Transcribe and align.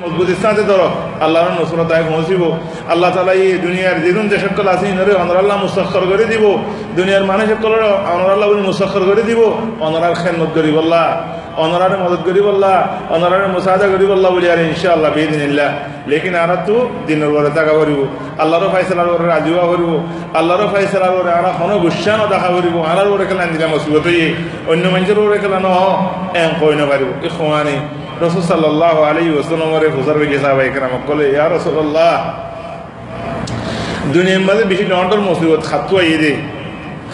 মজবুত 0.00 0.28
ইসলাতে 0.34 0.62
ধরো। 0.70 0.88
আল্লাহর 1.24 1.52
নসরত 1.58 1.90
আয় 1.96 2.04
পৌঁছিব। 2.10 2.42
আল্লাহ 2.92 3.08
তালা 3.14 3.32
এই 3.44 3.52
দুনিয়ার 3.66 3.98
যেদিন 4.04 4.26
যে 4.32 4.38
সকল 4.44 4.66
আছে, 4.74 4.84
ইনরে 4.92 5.12
অনরাল্লাহ 5.22 5.56
মুসাক্ষর 5.64 6.04
করে 6.10 6.24
দিব। 6.32 6.44
দুনিয়ার 6.98 7.24
মানুষ 7.30 7.46
সকল 7.52 7.72
অনরাল্লাহ 8.14 8.46
বলে 8.50 8.62
মুসাক্ষর 8.70 9.02
করে 9.10 9.22
দিব। 9.30 9.40
অনরার 9.86 10.14
খেদমত 10.20 10.50
করিব 10.56 10.76
আল্লাহ। 10.84 11.06
অনরারে 11.64 11.96
মদত 12.02 12.22
করিব 12.28 12.46
আল্লাহ। 12.54 12.76
অনরারে 13.14 13.46
মুসাদা 13.56 13.86
করিব 13.92 14.10
আল্লাহ 14.16 14.30
বলি, 14.36 14.46
আর 14.54 14.60
ইনশাআল্লাহ 14.70 15.10
বেদিনিল্লাহ 15.18 15.70
লেকিন 16.10 16.34
আর 16.42 16.52
তো 16.66 16.76
দিনের 17.08 17.30
পরে 17.34 17.50
টাকা 17.58 17.72
করিব। 17.80 18.00
আল্লাহর 18.42 18.66
ফাইসলার 18.74 19.08
করে 19.12 19.26
রাজুয়া 19.34 19.64
করিব। 19.72 19.90
আল্লাহর 20.38 20.62
ফাইসলার 20.72 21.12
করে 21.16 21.30
আর 21.38 21.46
কোনো 21.60 21.74
গুসানো 21.84 22.24
দেখা 22.32 22.50
করিব। 22.56 22.76
আলার 22.90 23.08
করে 23.12 23.24
খেলা 23.30 23.44
দিলাম 23.54 23.70
মুসিবত 23.74 24.06
অন্য 24.70 24.84
মানুষের 24.94 25.18
করে 25.24 25.38
খেলা 25.44 25.58
ন 25.66 25.68
এম 26.42 26.50
কই 26.60 26.74
নপারিব 26.80 27.10
এই 27.26 27.30
সমানে 27.36 27.76
রসুল 28.20 28.42
সাল্লাহ 28.52 28.96
আলী 29.10 29.24
ওসলমরে 29.40 29.88
সাহাবাই 30.44 30.68
কেরাম 30.74 30.94
কলে 31.06 31.26
ইয়া 31.34 31.46
রসুল্লাহ 31.56 32.14
দুনিয়ার 34.14 34.44
মাঝে 34.48 34.64
বেশি 34.72 34.84
নটর 34.94 35.20
মুসিবত, 35.28 35.60
খাতু 35.70 35.96
দে, 36.22 36.32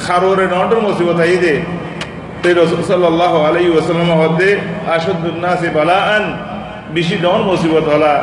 খারোরে 0.05 0.45
নটর 0.55 0.79
মুসিবত 0.87 1.19
আই 1.27 1.37
দে। 1.45 1.55
তাই 2.43 2.53
রসুল 2.63 2.81
সাল্লাহ 2.93 3.33
আলী 3.49 3.63
ওসলম 3.79 4.11
হদে 4.21 4.51
আসদুন্নাসি 4.95 5.69
বালা 5.77 5.99
আন 6.15 6.25
বেশি 6.97 7.17
ডন 7.25 7.41
মুসিবত 7.51 7.85
হলা 7.93 8.15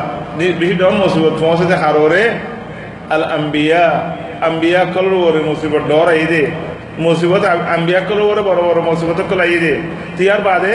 বেশি 0.60 0.74
ডন 0.82 0.94
মুসিবত 1.02 1.34
পৌঁছেছে 1.42 1.76
খারোরে 1.82 2.24
আল 3.14 3.24
আম্বিয়া 3.36 3.84
আম্বিয়া 4.48 4.82
কলর 4.94 5.14
ওরে 5.28 5.40
মুসিবত 5.48 5.82
ডর 5.92 6.08
দে, 6.32 6.42
মুসিবত 7.04 7.42
আম্বিয়া 7.74 8.00
কলর 8.08 8.26
ওরে 8.30 8.42
বড় 8.48 8.60
বড় 8.68 8.80
মুসিবত 8.88 9.18
কল 9.30 9.40
আই 9.40 9.56
দে। 9.64 9.74
তিয়ার 10.16 10.40
বাদে 10.48 10.74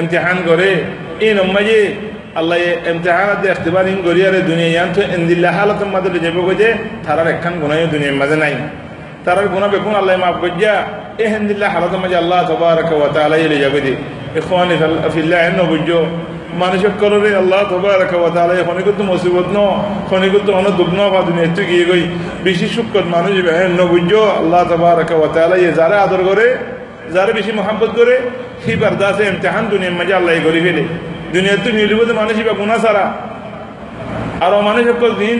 امتحان 0.00 0.38
করে 0.48 0.68
এই 1.26 1.32
নম্মাজে 1.40 1.80
আল্লাহ 2.40 2.58
ইমতিহানাত 2.92 3.38
দে 3.42 3.48
ইখতিবার 3.54 3.84
ইন 3.92 3.98
গরিয়ারে 4.08 4.40
দুনিয়া 4.50 4.70
ইয়ান 4.74 4.88
তো 4.96 5.00
ইনদিল্লা 5.16 5.50
হালাত 5.56 5.80
মাদলে 5.94 6.18
যাবে 6.24 6.40
গজে 6.48 6.68
তারার 7.04 7.28
একখান 7.34 7.54
গুনাহ 7.62 7.78
দুনিয়ার 7.94 8.16
মাঝে 8.22 8.36
নাই 8.42 8.54
তারার 9.24 9.48
গুনাহ 9.54 9.68
বেকুন 9.74 9.94
আল্লাহ 10.00 10.14
মাফ 10.24 10.36
গজ্জা 10.44 10.74
এ 11.22 11.24
হিন্দিল্লা 11.34 11.66
হালাত 11.74 11.94
মাঝে 12.02 12.16
আল্লাহ 12.22 12.40
তাবারাক 12.50 12.90
ওয়া 13.00 13.08
তাআলা 13.16 13.36
ইলে 13.44 13.58
যাবে 13.64 13.80
দি 13.84 13.92
ইখওয়ানি 14.40 14.74
ফিল্লাহ 15.14 15.38
এন 15.48 15.58
বুঝো 15.72 16.00
মানুষের 16.62 16.92
কলরে 17.00 17.30
আল্লাহ 17.42 17.60
তবারাক 17.72 18.12
ওয়া 18.22 18.30
তাআলা 18.34 18.52
খনি 18.68 18.82
কত 18.88 19.00
মুসিবত 19.10 19.48
ন 19.56 19.58
খনি 20.08 20.28
কত 20.34 20.48
অন 20.58 20.66
দুগ্ন 20.78 20.98
বা 21.12 21.20
দুনিয়া 21.28 21.48
তো 21.56 21.62
গিয়ে 21.70 21.84
গই 21.90 22.02
বেশি 22.46 22.66
শুকর 22.74 23.04
মানুষ 23.14 23.34
বেহেন 23.46 23.72
ন 23.78 23.80
বুঝো 23.92 24.22
আল্লাহ 24.40 24.62
তবারাক 24.70 25.10
ওয়া 25.20 25.28
তাআলা 25.34 25.56
ইয়ে 25.62 25.72
যারা 25.78 25.96
আদর 26.02 26.20
করে 26.30 26.46
যারা 27.15 27.31
বেশি 27.39 27.51
মহাব্বত 27.59 27.91
করে, 27.99 28.15
সেই 28.63 28.77
বারদাসে 28.81 29.23
ইমতেহান 29.31 29.63
দুনিয়ার 29.73 29.95
মাঝে 29.99 30.13
আল্লাহ 30.19 30.33
করে 30.45 30.59
ফেলে। 30.65 30.83
দুনিয়ার 31.33 31.59
তো 31.63 31.69
নির্লিবতে 31.77 32.13
মানুষ 32.21 32.35
বা 32.47 32.53
গুণা 32.61 32.77
ছাড়া। 32.83 33.05
আর 34.43 34.51
মানুষ 34.69 34.83
সকল 34.89 35.11
দিন 35.23 35.37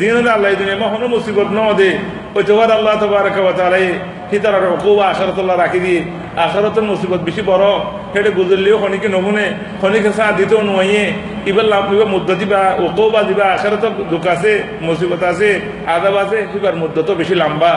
দিন 0.00 0.12
হলে 0.16 0.30
আল্লাহ 0.36 0.50
দুনিয়া 0.60 0.78
মহনো 0.84 1.06
মুসিবত 1.14 1.48
ন 1.58 1.60
দে 1.78 1.90
ওই 2.36 2.42
তোবার 2.48 2.70
আল্লাহ 2.78 2.94
তবারক 3.02 3.36
তালাই 3.58 3.86
হিতার 4.30 4.54
খুব 4.84 4.98
আখারতল্লাহ 5.10 5.56
রাখি 5.64 5.80
দিয়ে 5.84 6.00
আখারতের 6.44 6.84
মুসিবত 6.90 7.20
বেশি 7.28 7.42
বড়। 7.50 7.66
সেটা 8.12 8.30
গুজরলেও 8.38 8.76
খনিকে 8.82 9.08
নমুনে 9.14 9.46
খনিকে 9.80 10.10
চাহ 10.18 10.28
দিতেও 10.38 10.60
নয়ে। 10.70 11.04
এবার 11.50 11.66
লাভ 11.72 11.84
এবার 11.94 12.08
মুদ্দা 12.14 12.34
দিবা 12.40 12.60
ওকো 12.84 13.04
বা 13.14 13.20
দিবা 13.28 13.46
আখারতর 13.56 13.92
দুঃখ 14.12 14.24
আছে, 14.34 14.52
মুসিবত 14.86 15.22
আছে 15.32 15.50
আদাব 15.94 16.16
আছে 16.22 16.38
এবার 16.56 16.74
মুদ্দত 16.82 17.08
বেশি 17.20 17.34
লম্বা। 17.42 17.74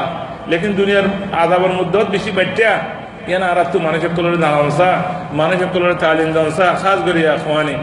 লেকিন 0.51 0.71
দুনিয়ার 0.79 1.07
আদাবের 1.43 1.73
মুদ্দত 1.79 2.07
বেশি 2.15 2.29
বাচ্চা 2.37 2.71
কলরে 4.15 4.37
দাঁড়ানসা 4.45 4.89
মানুষের 5.39 5.69
কলরে 5.73 5.95
তালিম 6.03 6.29
দানসা 6.35 6.65
খাস 6.81 6.99
করিয়া 7.07 7.31
খোয়ানি 7.43 7.75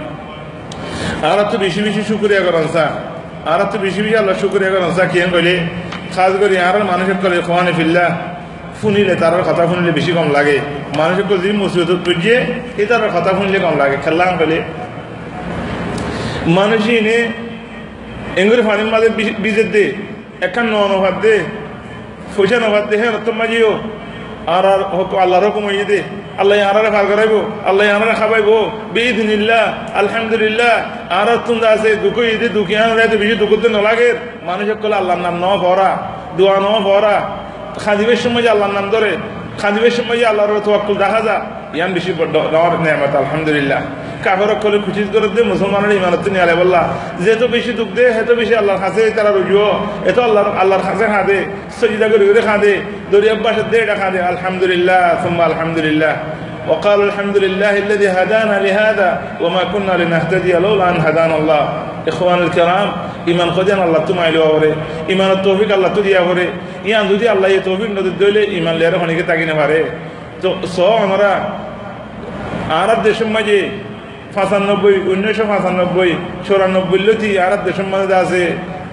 আর 1.31 1.39
তো 1.51 1.57
বেশি 1.65 1.81
বেশি 1.87 2.03
শুক্রিয়া 2.11 2.43
করনসা 2.47 2.85
আর 3.53 3.61
তো 3.73 3.77
বেশি 3.85 4.01
বেশি 4.05 4.17
আল্লাহ 4.23 4.35
শুক্রিয়া 4.43 4.71
করনসা 4.75 5.05
কেন 5.13 5.29
কইলে 5.35 5.55
খাস 6.15 6.33
করি 6.43 6.55
আর 6.69 6.77
মানুষের 6.93 7.19
কলে 7.23 7.37
খোয়ানি 7.49 7.73
ফিল্লা 7.79 8.07
শুনিলে 8.81 9.15
তার 9.23 9.43
কথা 9.49 9.63
শুনিলে 9.71 9.93
বেশি 9.99 10.13
কম 10.17 10.29
লাগে। 10.37 10.57
মানুষের 11.01 11.27
যদি 11.31 11.49
মুসিবত 11.63 11.91
তুজিয়ে 12.07 12.39
এই 12.81 12.87
তার 12.91 13.03
কথা 13.17 13.31
শুনিলে 13.39 13.59
কম 13.65 13.75
লাগে। 13.83 13.97
খেললাম 14.05 14.33
কইলে 14.41 14.59
মানুষ 16.59 16.83
এনে 16.99 17.19
এঙ্গুরি 18.41 18.63
ফানির 18.69 18.89
মাঝে 18.95 19.09
বীজের 19.43 19.69
দে, 19.75 19.85
একখান 20.47 20.67
নভাব 20.73 21.17
দে, 21.25 21.35
পয়সা 22.35 22.57
নভাব 22.65 22.85
দে 22.91 22.95
হ্যাঁ 23.01 23.13
রত্তম 23.15 23.37
মাঝিও। 23.41 23.73
আর 24.57 24.65
আর 24.75 24.83
আল্লাহর 25.25 25.45
হুকুম 25.49 25.65
হয়ে 25.71 25.85
দে। 25.91 26.01
আল্লাহ 26.41 26.57
আনারে 26.71 26.91
ফার 26.95 27.07
করাইব, 27.11 27.35
আল্লাহ 27.69 27.85
আনারে 27.97 28.15
খাবাইব 28.21 28.51
বিদিনিল্লাহ 28.95 29.65
আলহামদুলিল্লাহ। 30.01 30.75
আর 31.19 31.29
তুমি 31.47 31.61
আছে, 31.75 31.91
দুঃখ 32.05 32.17
ইদে 32.35 32.49
দুঃখী 32.57 32.75
আনারে 32.85 33.17
বেশি 33.23 33.35
দুঃখ 33.43 33.53
নলাগে। 33.77 34.11
মানুষ 34.49 34.69
কলে 34.83 34.97
আল্লাহর 35.01 35.23
নাম 35.27 35.37
ন 35.45 35.47
ভরা, 35.65 35.91
দোয়া 36.39 36.57
ন 36.67 36.69
ভরা। 36.89 37.17
খাদিবের 37.85 38.21
সময় 38.25 38.43
যে 38.45 38.51
আল্লাহর 38.55 38.75
নাম 38.79 38.87
ধরে 38.95 39.11
খাদিবের 39.61 39.95
সময় 39.99 40.17
যে 40.21 40.27
আল্লাহর 40.33 40.53
তোয়াক্কুল 40.67 40.97
দেখা 41.05 41.21
যা 41.27 41.37
ইয়ান 41.77 41.91
বেশি 41.97 42.11
নেয়ামত, 42.85 43.13
আলহামদুলিল্লাহ। 43.23 43.81
কাফের 44.26 44.52
কলে 44.64 44.78
খুশি 44.86 45.02
করে 45.14 45.28
দে 45.36 45.42
মুসলমানের 45.54 45.92
ইমানত 46.00 46.26
নিয়ে 46.34 46.44
আলে 46.46 46.56
বললা 46.62 46.82
যেহেতু 47.24 47.46
বেশি 47.56 47.72
দুঃখ 47.80 47.90
দে 47.98 48.06
হেতু 48.18 48.34
বেশি 48.42 48.54
আল্লাহর 48.62 48.82
কাছে 48.86 49.02
তারা 49.18 49.32
রুজুও 49.38 49.70
এত 50.10 50.18
আল্লাহর 50.28 50.50
আল্লাহর 50.62 50.84
কাছে 50.88 51.06
খাঁদে 51.14 51.40
সজিদা 51.78 52.08
করে 52.12 52.26
করে 52.30 52.42
খাঁদে 52.50 52.74
দরিয়াব 53.12 53.40
বাসার 53.46 53.68
দে 53.72 53.78
এটা 53.86 53.96
খাঁদে 54.02 54.20
আলহামদুলিল্লাহ 54.32 55.02
সুম্মা 55.24 55.44
আলহামদুলিল্লাহ 55.50 56.16
وقالوا 56.68 57.06
الحمد 57.06 57.38
لله 57.38 57.74
الذي 57.78 58.08
هدانا 58.10 58.56
لهذا 58.60 59.10
وما 59.42 59.64
كنا 59.64 59.94
لنهتدي 59.94 60.54
لولا 60.56 60.86
ان 60.90 60.98
هدانا 60.98 61.36
الله 61.38 61.64
اخوان 62.08 62.40
الكرام 62.40 62.88
ইমান 63.28 63.50
খোঁজেন 63.56 63.80
আল্লাহ 63.86 64.02
তুমি 64.10 64.22
আইলো 64.26 64.42
হরে 64.46 64.72
ইমানের 65.14 65.40
তৌফিক 65.46 65.70
আল্লাহ 65.76 65.90
তো 65.96 66.02
দিয়া 66.08 66.22
হরে 66.28 66.46
ইয়ান 66.90 67.04
যদি 67.12 67.26
আল্লাহ 67.34 67.48
এই 67.56 67.62
তৌফিক 67.68 67.90
নদী 67.98 68.12
দইলে 68.24 68.42
ইমান 68.58 68.76
লেয়ার 68.80 68.96
খনিকে 69.02 69.24
তাকিনে 69.30 69.56
পারে 69.60 69.80
তো 70.42 70.50
স 70.76 70.78
আমরা 71.06 71.32
আর 72.80 72.90
দেশের 73.06 73.30
মাঝে 73.36 73.58
পাঁচানব্বই, 74.37 74.97
উনিশশো 75.13 75.45
পাঁচানব্বই, 75.53 76.11
চৌরানব্বই 76.47 77.01
লতি 77.07 77.31
আর 77.45 77.53
দেশের 77.67 77.89
মাঝে 77.93 78.17
আছে। 78.23 78.43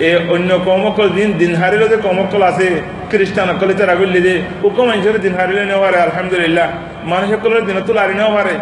এ 0.08 0.12
অন্য 0.36 0.50
কমকল 0.68 1.08
দিন 1.18 1.30
দিন 1.42 1.52
হারিলে 1.60 1.88
যে 1.94 1.98
কমকল 2.06 2.42
আছে 2.52 2.68
খ্রিস্টান 3.10 3.48
অকলে 3.54 3.74
তারা 3.80 3.96
করলে 4.00 4.20
যে 4.28 4.34
উকো 4.68 4.82
মানুষের 4.90 5.18
দিন 5.26 5.34
হারিলে 5.40 5.64
নেওয়া 5.70 5.84
পারে 5.86 5.98
আলহামদুলিল্লাহ। 6.08 6.68
মানুষ 7.12 7.28
সকলের 7.34 7.64
দিন 7.68 7.78
তো 7.88 7.92
লারি 8.00 8.16
নেওয়া 8.20 8.34
পারে 8.38 8.56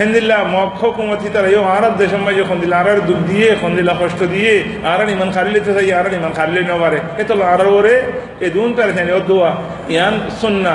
হেন্দিল্লা 0.00 0.38
মক্ষ 0.54 0.80
কুমতি 0.96 1.28
তারা 1.34 1.48
ইও 1.54 1.62
আর 1.76 1.84
দেশের 2.00 2.22
মাঝে 2.26 2.42
খন্দিলা 2.50 2.76
আর 2.80 2.98
দুঃখ 3.08 3.20
দিয়ে 3.30 3.48
খন্দিলা 3.62 3.94
কষ্ট 4.00 4.20
দিয়ে 4.34 4.54
আর 4.90 5.00
ইমান 5.14 5.30
খারিলে 5.36 5.60
তো 5.66 5.70
আর 5.98 6.06
ইমান 6.18 6.32
খারিলে 6.38 6.60
নেওয়া 6.68 6.80
পারে 6.84 6.98
এ 7.20 7.22
তো 7.28 7.34
আর 7.52 7.62
ওরে, 7.78 7.96
এ 8.44 8.48
দুন 8.56 8.68
তার 8.76 8.90
দোয়া। 9.30 9.50
ইয়ান 9.94 10.14
সুন্না 10.40 10.74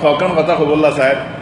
خوکن 0.00 0.34
فتح 0.36 0.54
خب 0.54 0.72
اللہ 0.72 0.96
صاحب 0.96 1.39